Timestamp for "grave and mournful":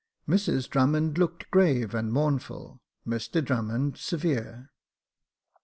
1.51-2.81